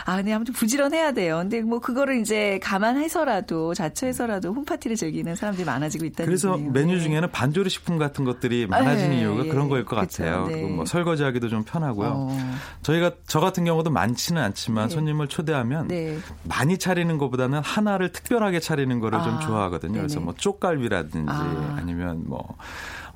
[0.06, 1.38] 아, 근데 아무튼 부지런해야 돼요.
[1.38, 6.58] 근데 뭐 그거를 이제 감안해서라도 자처해서라도 홈파티를 즐기는 사람들이 많아지고 있다는 그래서.
[6.58, 7.02] 메뉴 네.
[7.02, 10.46] 중에는 반조리 식품 같은 것들이 많아지는 네, 이유가 예, 그런 거일 것 그쵸, 같아요.
[10.48, 10.54] 네.
[10.54, 12.12] 그리고 뭐 설거지하기도 좀 편하고요.
[12.14, 12.38] 어.
[12.82, 14.94] 저희가 저 같은 경우도 많지는 않지만 네.
[14.94, 16.18] 손님을 초대하면 네.
[16.44, 19.94] 많이 차리는 것보다는 하나를 특별하게 차리는 거를 좀 아, 좋아하거든요.
[19.94, 20.26] 그래서 네네.
[20.26, 21.76] 뭐 쪽갈비라든지 아.
[21.78, 22.58] 아니면 뭐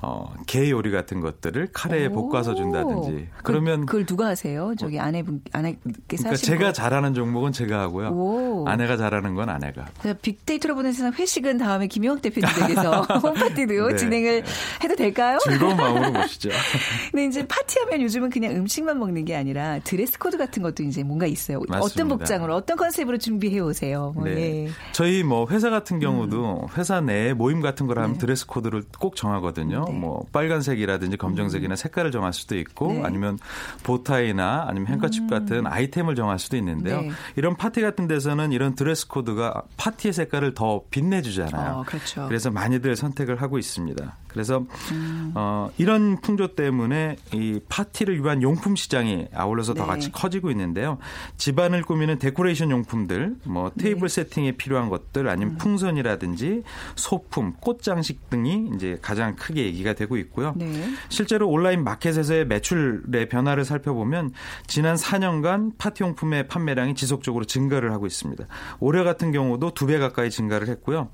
[0.04, 2.30] 어, 게 요리 같은 것들을 카레에 오.
[2.32, 4.74] 볶아서 준다든지 그- 그러면 그 걸 누가 하세요?
[4.80, 5.84] 저기 아내분 아내께서
[6.24, 6.74] 그러니까 제가 거.
[6.74, 8.08] 잘하는 종목은 제가 하고요.
[8.10, 8.66] 오.
[8.68, 9.86] 아내가 잘하는 건 아내가.
[10.02, 13.96] 자, 빅데이터로 보는 세상 회식은 다음에 김용학 대표님께서 home party도 네.
[13.96, 14.44] 진행을
[14.84, 15.38] 해도 될까요?
[15.44, 16.50] 즐거운 마음으로 모시죠.
[17.12, 21.26] 근데 이제 파티하면 요즘은 그냥 음식만 먹는 게 아니라 dress code 같은 것도 이제 뭔가
[21.28, 21.60] 있어요.
[21.60, 22.16] 어떤 맞습니다.
[22.18, 24.14] 복장으로 어떤 컨셉으로 준비해 오세요.
[24.16, 24.66] 뭐, 네.
[24.66, 24.70] 예.
[24.94, 28.18] 저희 뭐 회사 같은 경우도 회사 내에 모임 같은 걸 하면 네.
[28.19, 29.86] dress code를 꼭 정하거든요.
[29.91, 29.99] 네.
[29.99, 33.04] 뭐 빨간색이라든지 검정색이나 색깔을 정할 수도 있고 네.
[33.04, 33.38] 아니면
[33.84, 37.01] 보타이나 아니면 handkerchief 같은 아이템을 정할 수도 있는데요.
[37.01, 37.12] 네.
[37.36, 41.80] 이런 파티 같은 데서는 이런 dress code가 파티의 색깔을 더 빛내주잖아요.
[41.80, 42.27] 어, 그렇죠.
[42.27, 44.15] 그래서 많이들 선택을 하고 있습니다.
[44.32, 45.32] 그래서 음.
[45.36, 49.88] 어, 이런 풍조 때문에 이 파티를 위한 용품 시장이 아울러서 더 네.
[49.88, 50.98] 같이 커지고 있는데요.
[51.38, 53.84] 집안을 꾸미는 데코레이션 용품들, 뭐 네.
[53.84, 55.30] 테이블 세팅에 필요한 것들, 음.
[55.30, 56.63] 아니면 풍선이라든지
[56.96, 60.54] 소품, 꽃 장식 등이 이제 가장 크게 얘기가 되고 있고요.
[60.56, 60.89] 네.
[61.10, 64.32] 실제로 온라인 마켓에서의 매출의 변화를 살펴보면
[64.65, 68.46] 지난 4년간 파티 용품의 판매량이 지속적으로 증가를 하고 있습니다.
[68.80, 71.10] 올해 같은 경우도 두 배 가까이 증가를 했고요.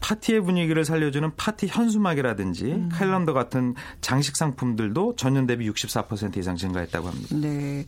[0.00, 2.88] 파티의 분위기를 살려주는 파티 현수막이라든지 음.
[2.90, 7.36] garland 같은 장식 상품들도 전년 대비 64% 이상 증가했다고 합니다.
[7.36, 7.84] 네.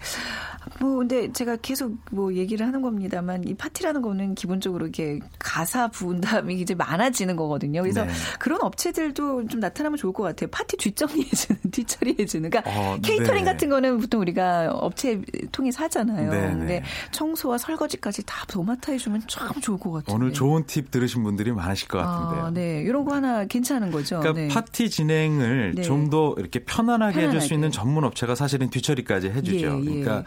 [0.81, 6.21] 뭐 근데 제가 계속 뭐 얘기를 하는 겁니다만 이 파티라는 거는 기본적으로 이게 가사 부은
[6.21, 7.83] 다음에 이제 많아지는 거거든요.
[7.83, 8.13] 그래서 네.
[8.39, 10.51] 그런 업체들도 좀 나타나면 좋을 것 같아요.
[10.51, 12.51] 파티 뒷정리해주는, 뒷처리해주는.
[12.51, 13.51] 그러니까 어, 케이터링 네.
[13.51, 15.21] 같은 거는 보통 우리가 업체
[15.53, 16.31] 통해서 하잖아요.
[16.31, 16.49] 네, 네.
[16.49, 20.17] 근데 청소와 설거지까지 다 도맡아 해주면 참 좋을 것 같아요.
[20.17, 22.47] 오늘 좋은 팁 들으신 분들이 많으실 것 같은데요.
[22.47, 22.83] 아, 네.
[22.83, 24.21] 이런 거 하나 괜찮은 거죠.
[24.21, 24.49] 그러니까 네.
[24.61, 25.83] 파티 진행을 네.
[25.83, 27.41] 좀더 이렇게 편안하게, 해줄 편안하게.
[27.41, 29.67] 수 있는 전문 업체가 사실은 뒤처리까지 해주죠.
[29.67, 29.85] 예, 예.
[29.85, 30.25] 그러니까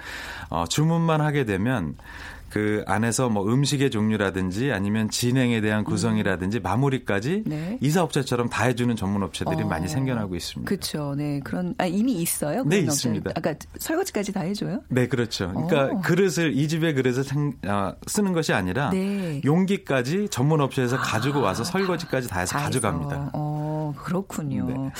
[0.50, 1.96] 어, 주문만 하게 되면
[2.52, 7.50] 그 안에서 뭐 음식의 종류라든지 아니면 진행에 대한 구성이라든지 마무리까지 음.
[7.50, 7.78] 네.
[7.80, 10.68] 이사업체처럼 다 해주는 전문 업체들이 어, 많이 생겨나고 있습니다.
[10.68, 11.16] 그렇죠.
[11.16, 11.40] 네.
[11.44, 12.64] 그런, 아, 이미 있어요?
[12.66, 12.92] 네, 업체?
[12.92, 13.32] 있습니다.
[13.36, 14.82] 아까 설거지까지 다 해줘요?
[14.90, 15.50] 네, 그렇죠.
[15.54, 16.02] 그러니까 어.
[16.02, 19.42] 그릇을 이 집의 그릇을 생, 아, 쓰는 것이 아니라 네.
[19.46, 23.12] 용기까지 전문 업체에서 가지고 와서 설거지까지 다 해서 다 가져갑니다.
[23.12, 23.30] 해서.
[23.34, 24.66] 어, 그렇군요.
[24.68, 24.92] 네.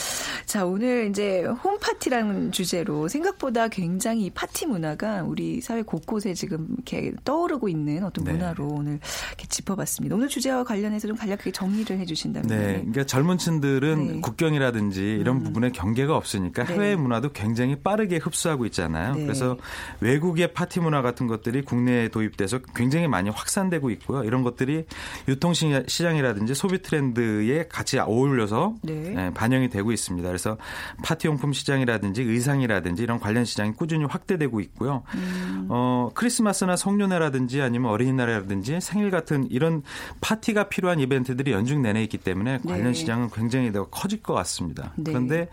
[0.46, 7.12] 자, 오늘 이제 홈파티라는 주제로 생각보다 굉장히 이 파티 문화가 우리 사회 곳곳에 지금 이렇게
[7.26, 8.34] 떠 오르고 있는 어떤 네.
[8.34, 9.00] 문화로 오늘
[9.30, 10.16] 이렇게 짚어봤습니다.
[10.16, 12.48] 오늘 주제와 관련해서 좀 간략하게 정리를 해주신다면.
[12.48, 14.22] 네, 그러니까 젊은 층들은 네.
[14.22, 16.74] 국경이라든지 이런 부분에 경계가 없으니까 네.
[16.74, 19.16] 해외 문화도 굉장히 빠르게 흡수하고 있잖아요.
[19.16, 19.24] 네.
[19.24, 19.58] 그래서
[20.00, 24.24] 외국의 파티 문화 같은 것들이 국내에 도입돼서 굉장히 많이 확산되고 있고요.
[24.24, 24.86] 이런 것들이
[25.28, 29.14] 유통시장이라든지 소비 트렌드에 같이 어울려서 네.
[29.18, 30.28] 예, 반영이 되고 있습니다.
[30.28, 30.58] 그래서
[31.04, 35.04] 파티용품 시장이라든지 의상이라든지 이런 관련 시장이 꾸준히 확대되고 있고요.
[35.16, 35.68] 음.
[35.70, 39.84] 어, 크리스마스나 성년회라 든지 아니면 어린이날이라든지 생일 같은 이런
[40.22, 42.94] 파티가 필요한 이벤트들이 연중 내내 있기 때문에 관련 네.
[42.94, 44.94] 시장은 굉장히 더 커질 것 같습니다.
[44.96, 45.04] 네.
[45.12, 45.50] 그런데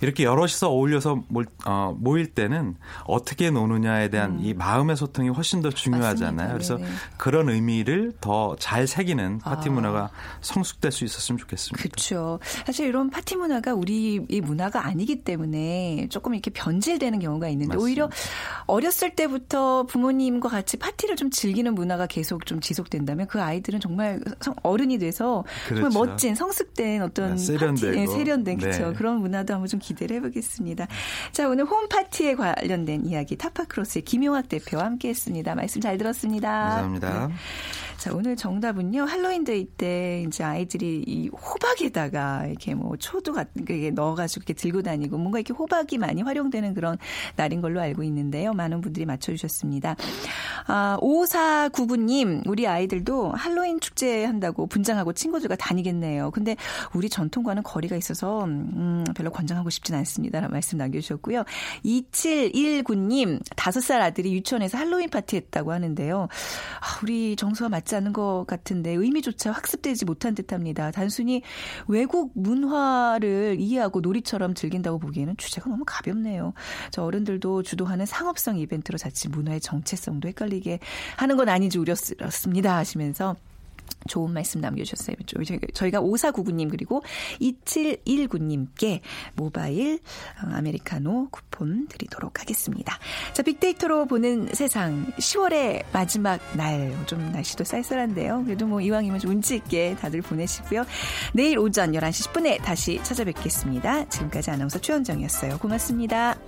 [0.00, 5.70] 이렇게 여럿이서 어울려서 몰, 어, 모일 때는 어떻게 노느냐에 대한 이 마음의 소통이 훨씬 더
[5.70, 6.48] 중요하잖아요.
[6.48, 6.52] 음.
[6.52, 6.52] 맞습니다.
[6.52, 6.88] 그래서 네네.
[7.16, 9.72] 그런 의미를 더 잘 새기는 파티 아.
[9.72, 10.10] 문화가
[10.40, 11.82] 성숙될 수 있었으면 좋겠습니다.
[11.82, 12.38] 그렇죠.
[12.66, 17.84] 사실 이런 파티 문화가 우리의 문화가 아니기 때문에 조금 이렇게 변질되는 경우가 있는데 맞습니다.
[17.84, 18.10] 오히려
[18.66, 24.54] 어렸을 때부터 부모님과 같이 파티를 좀 즐기는 문화가 계속 좀 지속된다면 그 아이들은 정말 성-
[24.62, 25.90] 어른이 돼서 그렇죠.
[25.90, 27.96] 정말 멋진 성숙된 어떤 아, 파티, 세련되고.
[27.96, 28.88] 네, 세련된 그렇죠.
[28.88, 28.92] 네.
[28.94, 30.86] 그런 문화도 한번 좀 기대를 해보겠습니다.
[31.32, 35.54] 자 오늘 home party에 관련된 이야기 타파크로스의 김용학 대표와 함께했습니다.
[35.54, 36.48] 말씀 잘 들었습니다.
[36.50, 37.26] 감사합니다.
[37.28, 37.34] 네.
[37.98, 39.02] 자, 오늘 정답은요.
[39.06, 45.18] 할로윈데이 때 이제 아이들이 이 호박에다가 이렇게 뭐 초도 같은 게 넣어가지고 이렇게 들고 다니고
[45.18, 46.96] 뭔가 이렇게 호박이 많이 활용되는 그런
[47.34, 48.52] 날인 걸로 알고 있는데요.
[48.52, 49.96] 많은 분들이 맞춰주셨습니다.
[50.68, 56.30] 아, 5499님, 우리 아이들도 할로윈 축제 한다고 분장하고 친구들과 다니겠네요.
[56.32, 56.56] 근데
[56.94, 60.40] 우리 전통과는 거리가 있어서, 음, 별로 권장하고 싶진 않습니다.
[60.40, 61.44] 라는 말씀 남겨주셨고요.
[61.84, 66.28] 2719님, 5살 아들이 유치원에서 할로윈 파티 했다고 하는데요.
[66.80, 70.90] 아, 우리 정서와 맞지 않는 것 같은데 의미조차 학습되지 못한 듯 합니다.
[70.90, 71.42] 단순히
[71.86, 76.52] 외국 문화를 이해하고 놀이처럼 즐긴다고 보기에는 주제가 너무 가볍네요.
[76.90, 80.80] 저 어른들도 주도하는 상업성 이벤트로 자칫 문화의 정체성도 헷갈리게
[81.16, 83.36] 하는 건 아닌지 우려스럽습니다 하시면서
[84.06, 85.16] 좋은 말씀 남겨주셨어요.
[85.74, 87.02] 저희가 5499님 그리고
[87.40, 89.00] 2719님께
[89.34, 89.98] 모바일
[90.42, 92.98] 어, 아메리카노 쿠폰 드리도록 하겠습니다.
[93.32, 96.96] 자, 빅데이터로 보는 세상 10월의 마지막 날.
[97.06, 98.44] 좀 날씨도 쌀쌀한데요.
[98.44, 100.84] 그래도 뭐 이왕이면 좀 운치 있게 다들 보내시고요.
[101.34, 104.08] 내일 오전 11시 10분에 다시 찾아뵙겠습니다.
[104.08, 105.58] 지금까지 아나운서 최원정이었어요.
[105.58, 106.38] 고맙습니다.